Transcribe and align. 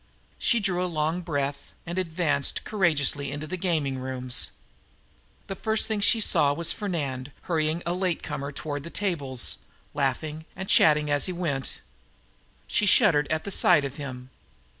She 0.39 0.59
drew 0.59 0.83
a 0.83 0.89
long 0.89 1.21
breath 1.21 1.73
and 1.85 1.99
advanced 1.99 2.63
courageously 2.63 3.31
into 3.31 3.45
the 3.45 3.55
gaming 3.55 3.99
rooms. 3.99 4.49
The 5.45 5.55
first 5.55 5.87
thing 5.87 6.01
she 6.01 6.19
saw 6.19 6.53
was 6.53 6.71
Fernand 6.71 7.31
hurrying 7.43 7.83
a 7.85 7.93
late 7.93 8.23
comer 8.23 8.51
toward 8.51 8.81
the 8.81 8.89
tables, 8.89 9.59
laughing 9.93 10.45
and 10.55 10.67
chatting 10.67 11.11
as 11.11 11.27
he 11.27 11.31
went. 11.33 11.81
She 12.65 12.87
shuddered 12.87 13.27
at 13.29 13.43
the 13.43 13.51
sight 13.51 13.85
of 13.85 13.97
him. 13.97 14.31